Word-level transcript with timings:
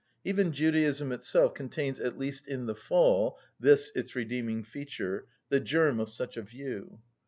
Even 0.23 0.51
Judaism 0.51 1.11
itself 1.11 1.53
contains 1.53 1.99
at 1.99 2.17
least 2.17 2.47
in 2.47 2.65
the 2.65 2.73
fall 2.73 3.37
(this 3.59 3.91
its 3.93 4.15
redeeming 4.15 4.63
feature) 4.63 5.27
the 5.49 5.59
germ 5.59 5.99
of 5.99 6.09
such 6.09 6.37
a 6.37 6.41
view. 6.41 6.99